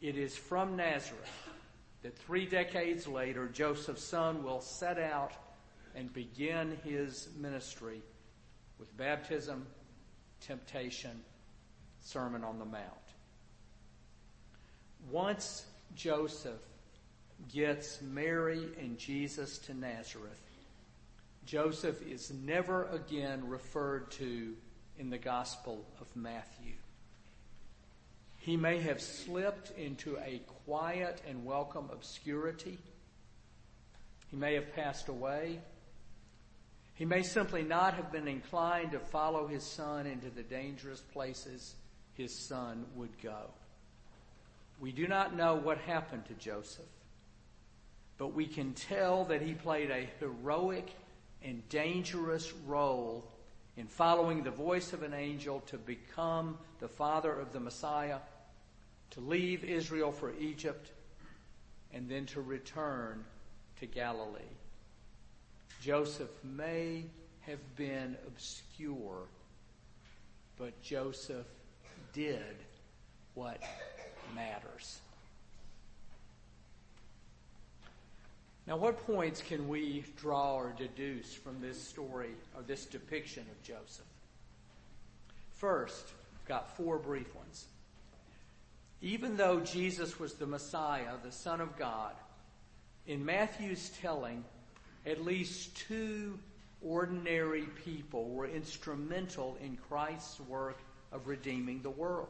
It 0.00 0.16
is 0.16 0.36
from 0.36 0.76
Nazareth 0.76 1.48
that 2.02 2.16
three 2.18 2.46
decades 2.46 3.08
later, 3.08 3.48
Joseph's 3.48 4.04
son 4.04 4.44
will 4.44 4.60
set 4.60 4.98
out 4.98 5.32
and 5.94 6.12
begin 6.12 6.78
his 6.84 7.28
ministry 7.36 8.02
with 8.78 8.94
baptism, 8.96 9.66
temptation, 10.40 11.22
Sermon 12.00 12.44
on 12.44 12.58
the 12.58 12.64
Mount. 12.64 12.84
Once 15.10 15.64
Joseph 15.94 16.60
gets 17.52 18.00
Mary 18.02 18.68
and 18.80 18.98
Jesus 18.98 19.58
to 19.58 19.74
Nazareth, 19.74 20.40
Joseph 21.44 22.02
is 22.02 22.32
never 22.32 22.86
again 22.86 23.48
referred 23.48 24.10
to 24.12 24.54
in 24.98 25.10
the 25.10 25.18
Gospel 25.18 25.84
of 26.00 26.14
Matthew. 26.16 26.72
He 28.38 28.56
may 28.56 28.80
have 28.80 29.00
slipped 29.00 29.76
into 29.78 30.16
a 30.18 30.40
quiet 30.64 31.20
and 31.28 31.44
welcome 31.44 31.88
obscurity. 31.92 32.78
He 34.30 34.36
may 34.36 34.54
have 34.54 34.74
passed 34.74 35.08
away. 35.08 35.60
He 36.94 37.04
may 37.04 37.22
simply 37.22 37.62
not 37.62 37.94
have 37.94 38.10
been 38.10 38.28
inclined 38.28 38.92
to 38.92 38.98
follow 38.98 39.46
his 39.46 39.64
son 39.64 40.06
into 40.06 40.30
the 40.30 40.42
dangerous 40.42 41.00
places 41.00 41.74
his 42.14 42.34
son 42.34 42.86
would 42.94 43.20
go. 43.22 43.50
We 44.80 44.92
do 44.92 45.06
not 45.06 45.36
know 45.36 45.56
what 45.56 45.78
happened 45.78 46.26
to 46.26 46.34
Joseph, 46.34 46.84
but 48.18 48.28
we 48.28 48.46
can 48.46 48.72
tell 48.72 49.24
that 49.24 49.42
he 49.42 49.52
played 49.52 49.90
a 49.90 50.08
heroic 50.20 50.90
and 51.42 51.68
dangerous 51.68 52.52
role 52.66 53.30
in 53.76 53.86
following 53.86 54.42
the 54.42 54.50
voice 54.50 54.92
of 54.92 55.02
an 55.02 55.12
angel 55.12 55.60
to 55.66 55.76
become 55.76 56.58
the 56.80 56.88
father 56.88 57.32
of 57.32 57.52
the 57.52 57.60
Messiah, 57.60 58.18
to 59.10 59.20
leave 59.20 59.64
Israel 59.64 60.12
for 60.12 60.32
Egypt, 60.38 60.90
and 61.92 62.08
then 62.08 62.26
to 62.26 62.40
return 62.40 63.24
to 63.80 63.86
Galilee. 63.86 64.40
Joseph 65.82 66.30
may 66.42 67.04
have 67.42 67.76
been 67.76 68.16
obscure, 68.26 69.28
but 70.58 70.82
Joseph 70.82 71.46
did 72.12 72.56
what 73.34 73.62
matters. 74.34 75.00
Now, 78.66 78.76
what 78.76 79.06
points 79.06 79.42
can 79.42 79.68
we 79.68 80.04
draw 80.16 80.56
or 80.56 80.74
deduce 80.76 81.32
from 81.32 81.60
this 81.60 81.80
story 81.80 82.30
or 82.56 82.62
this 82.62 82.84
depiction 82.84 83.44
of 83.50 83.62
Joseph? 83.62 84.06
First, 85.54 86.06
I've 86.40 86.48
got 86.48 86.76
four 86.76 86.98
brief 86.98 87.32
ones. 87.34 87.66
Even 89.00 89.36
though 89.36 89.60
Jesus 89.60 90.18
was 90.18 90.34
the 90.34 90.46
Messiah, 90.46 91.12
the 91.22 91.30
Son 91.30 91.60
of 91.60 91.78
God, 91.78 92.14
in 93.06 93.24
Matthew's 93.24 93.90
telling, 94.00 94.44
at 95.04 95.24
least 95.24 95.76
two 95.76 96.36
ordinary 96.82 97.66
people 97.84 98.30
were 98.30 98.46
instrumental 98.46 99.56
in 99.62 99.76
Christ's 99.88 100.40
work 100.40 100.78
of 101.12 101.28
redeeming 101.28 101.82
the 101.82 101.90
world. 101.90 102.28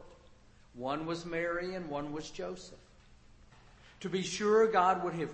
One 0.74 1.06
was 1.06 1.24
Mary 1.24 1.74
and 1.74 1.88
one 1.88 2.12
was 2.12 2.28
Joseph. 2.28 2.78
To 4.00 4.08
be 4.08 4.22
sure, 4.22 4.66
God 4.66 5.02
would 5.04 5.14
have, 5.14 5.30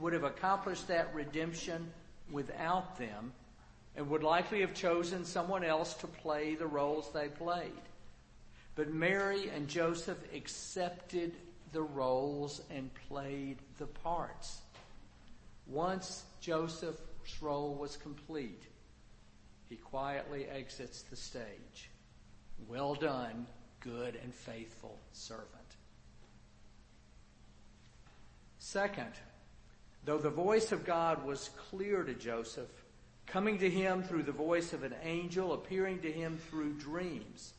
would 0.00 0.12
have 0.12 0.24
accomplished 0.24 0.88
that 0.88 1.14
redemption 1.14 1.92
without 2.30 2.98
them 2.98 3.32
and 3.96 4.08
would 4.08 4.22
likely 4.22 4.60
have 4.62 4.74
chosen 4.74 5.24
someone 5.24 5.64
else 5.64 5.94
to 5.94 6.06
play 6.06 6.54
the 6.54 6.66
roles 6.66 7.10
they 7.12 7.28
played. 7.28 7.70
But 8.74 8.92
Mary 8.92 9.50
and 9.54 9.68
Joseph 9.68 10.18
accepted 10.34 11.34
the 11.72 11.82
roles 11.82 12.60
and 12.70 12.90
played 13.08 13.58
the 13.78 13.86
parts. 13.86 14.58
Once 15.66 16.24
Joseph's 16.40 17.40
role 17.40 17.74
was 17.74 17.96
complete, 17.96 18.64
he 19.68 19.76
quietly 19.76 20.46
exits 20.46 21.02
the 21.02 21.16
stage. 21.16 21.90
Well 22.68 22.94
done, 22.94 23.46
good 23.80 24.18
and 24.22 24.34
faithful 24.34 24.98
servant. 25.12 25.63
Second, 28.74 29.12
though 30.04 30.18
the 30.18 30.30
voice 30.30 30.72
of 30.72 30.84
God 30.84 31.24
was 31.24 31.50
clear 31.70 32.02
to 32.02 32.12
Joseph, 32.12 32.72
coming 33.24 33.56
to 33.58 33.70
him 33.70 34.02
through 34.02 34.24
the 34.24 34.32
voice 34.32 34.72
of 34.72 34.82
an 34.82 34.96
angel, 35.04 35.52
appearing 35.52 36.00
to 36.00 36.10
him 36.10 36.38
through 36.50 36.72
dreams, 36.72 37.52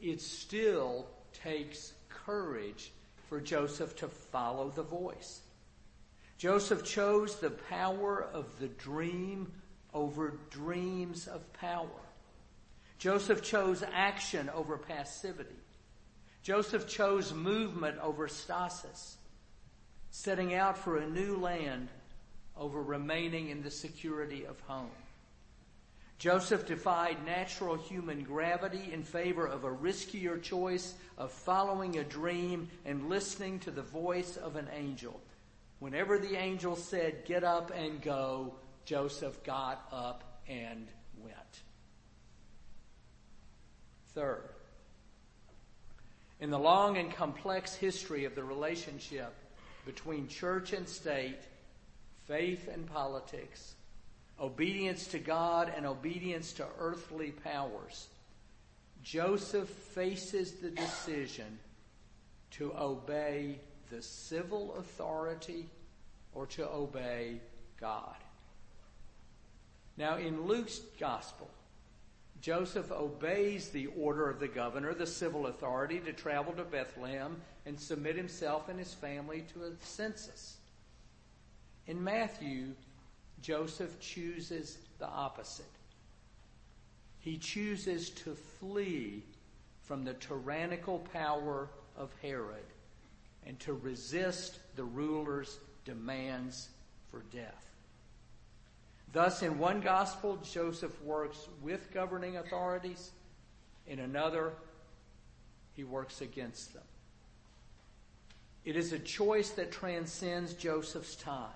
it 0.00 0.22
still 0.22 1.04
takes 1.34 1.92
courage 2.08 2.90
for 3.28 3.38
Joseph 3.38 3.94
to 3.96 4.08
follow 4.08 4.70
the 4.70 4.82
voice. 4.82 5.42
Joseph 6.38 6.84
chose 6.84 7.38
the 7.38 7.50
power 7.50 8.26
of 8.32 8.46
the 8.60 8.68
dream 8.68 9.52
over 9.92 10.38
dreams 10.48 11.28
of 11.28 11.52
power. 11.52 12.00
Joseph 12.96 13.42
chose 13.42 13.84
action 13.92 14.48
over 14.54 14.78
passivity. 14.78 15.60
Joseph 16.42 16.88
chose 16.88 17.34
movement 17.34 17.98
over 17.98 18.26
stasis, 18.26 19.18
setting 20.10 20.54
out 20.54 20.76
for 20.76 20.96
a 20.96 21.08
new 21.08 21.36
land 21.36 21.88
over 22.56 22.82
remaining 22.82 23.50
in 23.50 23.62
the 23.62 23.70
security 23.70 24.44
of 24.44 24.58
home. 24.60 24.90
Joseph 26.18 26.66
defied 26.66 27.24
natural 27.24 27.76
human 27.76 28.22
gravity 28.22 28.92
in 28.92 29.02
favor 29.02 29.46
of 29.46 29.64
a 29.64 29.70
riskier 29.70 30.40
choice 30.40 30.92
of 31.16 31.32
following 31.32 31.96
a 31.96 32.04
dream 32.04 32.68
and 32.84 33.08
listening 33.08 33.58
to 33.60 33.70
the 33.70 33.82
voice 33.82 34.36
of 34.36 34.56
an 34.56 34.68
angel. 34.76 35.18
Whenever 35.78 36.18
the 36.18 36.36
angel 36.36 36.76
said, 36.76 37.24
get 37.24 37.42
up 37.42 37.72
and 37.74 38.02
go, 38.02 38.54
Joseph 38.84 39.42
got 39.44 39.88
up 39.90 40.42
and 40.46 40.88
went. 41.22 41.36
Third, 44.14 44.50
in 46.38 46.50
the 46.50 46.58
long 46.58 46.98
and 46.98 47.14
complex 47.14 47.74
history 47.74 48.26
of 48.26 48.34
the 48.34 48.44
relationship 48.44 49.32
between 49.84 50.28
church 50.28 50.72
and 50.72 50.88
state, 50.88 51.40
faith 52.26 52.68
and 52.72 52.86
politics, 52.86 53.74
obedience 54.40 55.06
to 55.08 55.18
God 55.18 55.72
and 55.74 55.86
obedience 55.86 56.52
to 56.54 56.66
earthly 56.78 57.30
powers, 57.30 58.08
Joseph 59.02 59.68
faces 59.68 60.52
the 60.52 60.70
decision 60.70 61.58
to 62.52 62.72
obey 62.76 63.58
the 63.90 64.02
civil 64.02 64.76
authority 64.76 65.66
or 66.34 66.46
to 66.46 66.68
obey 66.68 67.40
God. 67.80 68.16
Now, 69.96 70.16
in 70.16 70.46
Luke's 70.46 70.80
gospel, 70.98 71.48
Joseph 72.40 72.90
obeys 72.90 73.68
the 73.68 73.88
order 73.98 74.30
of 74.30 74.40
the 74.40 74.48
governor, 74.48 74.94
the 74.94 75.06
civil 75.06 75.46
authority, 75.46 75.98
to 76.00 76.12
travel 76.12 76.52
to 76.54 76.64
Bethlehem 76.64 77.36
and 77.70 77.78
submit 77.78 78.16
himself 78.16 78.68
and 78.68 78.80
his 78.80 78.92
family 78.92 79.44
to 79.54 79.62
a 79.62 79.70
census. 79.80 80.56
In 81.86 82.02
Matthew, 82.02 82.72
Joseph 83.42 84.00
chooses 84.00 84.76
the 84.98 85.06
opposite. 85.06 85.64
He 87.20 87.38
chooses 87.38 88.10
to 88.10 88.34
flee 88.34 89.22
from 89.84 90.02
the 90.02 90.14
tyrannical 90.14 90.98
power 91.12 91.68
of 91.96 92.10
Herod 92.20 92.66
and 93.46 93.56
to 93.60 93.74
resist 93.74 94.58
the 94.74 94.82
ruler's 94.82 95.56
demands 95.84 96.70
for 97.08 97.22
death. 97.32 97.70
Thus, 99.12 99.42
in 99.42 99.60
one 99.60 99.80
gospel, 99.80 100.38
Joseph 100.42 101.00
works 101.02 101.46
with 101.62 101.94
governing 101.94 102.36
authorities. 102.36 103.12
In 103.86 104.00
another, 104.00 104.54
he 105.76 105.84
works 105.84 106.20
against 106.20 106.74
them. 106.74 106.82
It 108.64 108.76
is 108.76 108.92
a 108.92 108.98
choice 108.98 109.50
that 109.50 109.72
transcends 109.72 110.54
Joseph's 110.54 111.16
time. 111.16 111.48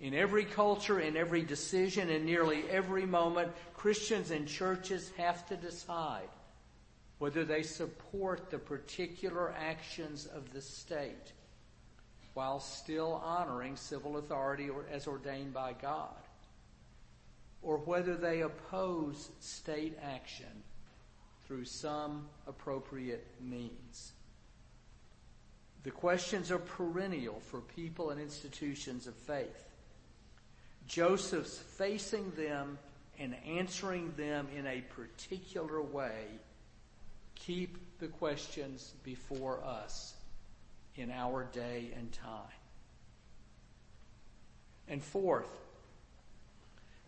In 0.00 0.14
every 0.14 0.44
culture, 0.44 1.00
in 1.00 1.16
every 1.16 1.42
decision, 1.42 2.08
in 2.08 2.24
nearly 2.24 2.64
every 2.70 3.04
moment, 3.04 3.52
Christians 3.74 4.30
and 4.30 4.48
churches 4.48 5.10
have 5.18 5.46
to 5.48 5.56
decide 5.56 6.28
whether 7.18 7.44
they 7.44 7.62
support 7.62 8.50
the 8.50 8.58
particular 8.58 9.52
actions 9.58 10.26
of 10.26 10.52
the 10.54 10.60
state 10.62 11.32
while 12.32 12.60
still 12.60 13.20
honoring 13.24 13.76
civil 13.76 14.16
authority 14.16 14.70
as 14.90 15.06
ordained 15.06 15.52
by 15.52 15.74
God, 15.74 16.14
or 17.60 17.76
whether 17.78 18.16
they 18.16 18.40
oppose 18.40 19.28
state 19.40 19.98
action 20.02 20.62
through 21.46 21.64
some 21.64 22.26
appropriate 22.46 23.26
means. 23.40 24.12
The 25.82 25.90
questions 25.90 26.50
are 26.50 26.58
perennial 26.58 27.40
for 27.40 27.60
people 27.60 28.10
and 28.10 28.20
institutions 28.20 29.06
of 29.06 29.14
faith. 29.14 29.64
Joseph's 30.86 31.56
facing 31.56 32.30
them 32.32 32.78
and 33.18 33.34
answering 33.46 34.12
them 34.16 34.48
in 34.56 34.66
a 34.66 34.80
particular 34.80 35.80
way 35.80 36.24
keep 37.34 37.98
the 37.98 38.08
questions 38.08 38.92
before 39.04 39.62
us 39.64 40.14
in 40.96 41.10
our 41.10 41.44
day 41.44 41.90
and 41.96 42.12
time. 42.12 42.58
And 44.88 45.02
fourth, 45.02 45.48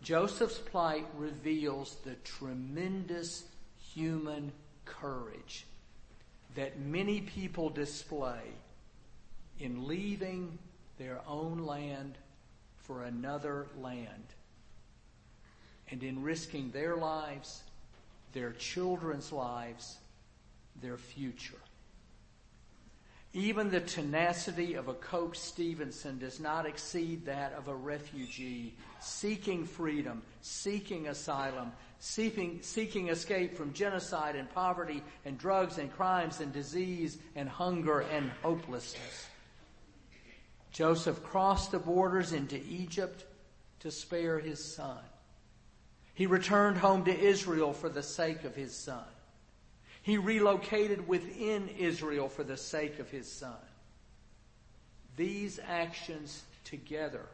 Joseph's 0.02 0.58
plight 0.58 1.06
reveals 1.16 1.96
the 2.04 2.14
tremendous 2.24 3.44
human 3.94 4.52
courage 4.84 5.66
that 6.54 6.78
many 6.78 7.20
people 7.20 7.70
display 7.70 8.42
in 9.58 9.86
leaving 9.86 10.58
their 10.98 11.20
own 11.26 11.64
land 11.64 12.18
for 12.78 13.04
another 13.04 13.66
land 13.80 14.24
and 15.90 16.02
in 16.02 16.22
risking 16.22 16.70
their 16.70 16.96
lives, 16.96 17.62
their 18.32 18.52
children's 18.52 19.30
lives, 19.32 19.98
their 20.80 20.96
future. 20.96 21.54
Even 23.34 23.70
the 23.70 23.80
tenacity 23.80 24.74
of 24.74 24.88
a 24.88 24.94
Coke 24.94 25.34
Stevenson 25.34 26.18
does 26.18 26.38
not 26.38 26.66
exceed 26.66 27.24
that 27.24 27.54
of 27.54 27.68
a 27.68 27.74
refugee 27.74 28.74
seeking 29.00 29.64
freedom, 29.64 30.22
seeking 30.42 31.08
asylum, 31.08 31.72
seeking, 31.98 32.60
seeking 32.60 33.08
escape 33.08 33.56
from 33.56 33.72
genocide 33.72 34.36
and 34.36 34.52
poverty 34.52 35.02
and 35.24 35.38
drugs 35.38 35.78
and 35.78 35.90
crimes 35.92 36.40
and 36.40 36.52
disease 36.52 37.16
and 37.34 37.48
hunger 37.48 38.00
and 38.00 38.30
hopelessness. 38.42 39.28
Joseph 40.70 41.22
crossed 41.22 41.70
the 41.70 41.78
borders 41.78 42.32
into 42.32 42.60
Egypt 42.68 43.24
to 43.80 43.90
spare 43.90 44.40
his 44.40 44.62
son. 44.62 44.98
He 46.14 46.26
returned 46.26 46.76
home 46.76 47.04
to 47.04 47.18
Israel 47.18 47.72
for 47.72 47.88
the 47.88 48.02
sake 48.02 48.44
of 48.44 48.54
his 48.54 48.74
son. 48.74 49.04
He 50.02 50.18
relocated 50.18 51.06
within 51.06 51.68
Israel 51.68 52.28
for 52.28 52.42
the 52.42 52.56
sake 52.56 52.98
of 52.98 53.08
his 53.10 53.30
son. 53.30 53.56
These 55.16 55.60
actions 55.64 56.42
together 56.64 57.26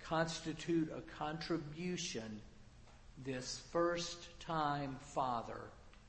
constitute 0.00 0.90
a 0.96 1.00
contribution 1.18 2.40
this 3.24 3.60
first 3.72 4.28
time 4.40 4.96
father 5.00 5.60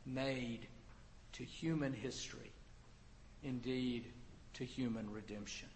made 0.05 0.67
to 1.33 1.43
human 1.43 1.93
history, 1.93 2.51
indeed 3.43 4.05
to 4.53 4.63
human 4.63 5.11
redemption. 5.11 5.67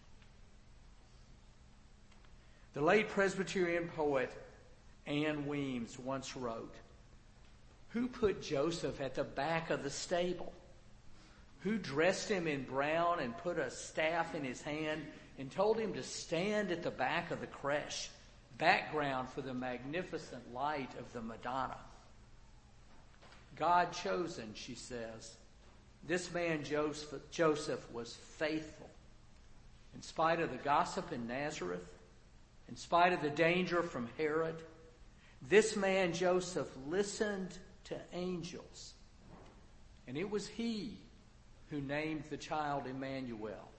The 2.73 2.81
late 2.81 3.09
Presbyterian 3.09 3.89
poet 3.89 4.31
Ann 5.05 5.45
Weems 5.47 5.99
once 5.99 6.35
wrote, 6.35 6.75
Who 7.93 8.07
put 8.07 8.41
Joseph 8.41 8.99
at 9.01 9.15
the 9.15 9.23
back 9.23 9.69
of 9.69 9.83
the 9.83 9.89
stable? 9.89 10.51
Who 11.59 11.77
dressed 11.77 12.27
him 12.27 12.47
in 12.47 12.63
brown 12.63 13.19
and 13.19 13.37
put 13.37 13.59
a 13.59 13.69
staff 13.69 14.33
in 14.33 14.43
his 14.43 14.61
hand 14.61 15.03
and 15.37 15.51
told 15.51 15.79
him 15.79 15.93
to 15.93 16.03
stand 16.03 16.71
at 16.71 16.81
the 16.81 16.91
back 16.91 17.29
of 17.29 17.39
the 17.39 17.47
creche, 17.47 18.09
background 18.57 19.29
for 19.29 19.41
the 19.41 19.53
magnificent 19.53 20.53
light 20.53 20.89
of 20.97 21.11
the 21.13 21.21
Madonna? 21.21 21.77
God 23.55 23.93
chosen, 23.93 24.51
she 24.55 24.73
says. 24.73 25.35
This 26.07 26.33
man 26.33 26.63
Joseph, 26.63 27.21
Joseph 27.29 27.91
was 27.91 28.15
faithful. 28.15 28.89
In 29.93 30.01
spite 30.01 30.39
of 30.39 30.49
the 30.49 30.57
gossip 30.57 31.13
in 31.13 31.27
Nazareth, 31.27 31.87
in 32.67 32.75
spite 32.75 33.13
of 33.13 33.21
the 33.21 33.29
danger 33.29 33.83
from 33.83 34.09
Herod, 34.17 34.55
this 35.47 35.75
man 35.75 36.13
Joseph 36.13 36.67
listened 36.87 37.55
to 37.93 38.17
angels. 38.17 38.93
And 40.07 40.17
it 40.17 40.29
was 40.29 40.47
he 40.47 40.97
who 41.69 41.81
named 41.81 42.23
the 42.29 42.37
child 42.37 42.83
Emmanuel. 42.87 43.69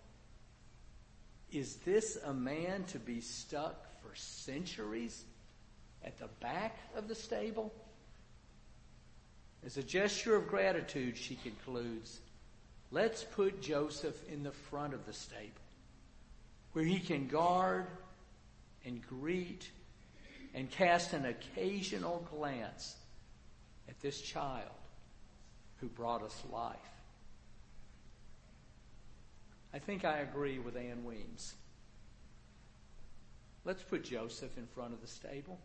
Is 1.52 1.76
this 1.76 2.16
a 2.24 2.32
man 2.32 2.84
to 2.84 2.98
be 2.98 3.20
stuck 3.20 3.86
for 4.00 4.14
centuries 4.14 5.24
at 6.04 6.18
the 6.18 6.28
back 6.40 6.76
of 6.96 7.08
the 7.08 7.14
stable? 7.14 7.72
As 9.64 9.76
a 9.76 9.82
gesture 9.82 10.34
of 10.34 10.48
gratitude, 10.48 11.16
she 11.16 11.36
concludes, 11.36 12.20
let's 12.90 13.24
put 13.24 13.62
Joseph 13.62 14.16
in 14.28 14.42
the 14.42 14.52
front 14.52 14.94
of 14.94 15.06
the 15.06 15.12
stable 15.12 15.60
where 16.74 16.84
he 16.84 16.98
can 16.98 17.28
guard 17.28 17.86
and 18.84 19.00
greet 19.06 19.70
and 20.54 20.70
cast 20.70 21.12
an 21.12 21.24
occasional 21.24 22.26
glance 22.36 22.96
at 23.88 24.00
this 24.00 24.20
child 24.20 24.70
who 25.76 25.86
brought 25.88 26.22
us 26.22 26.42
life. 26.52 26.76
I 29.72 29.78
think 29.78 30.04
I 30.04 30.18
agree 30.18 30.58
with 30.58 30.76
Ann 30.76 31.04
Weems. 31.04 31.54
Let's 33.64 33.82
put 33.82 34.04
Joseph 34.04 34.56
in 34.56 34.66
front 34.66 34.94
of 34.94 35.00
the 35.00 35.06
stable. 35.06 35.58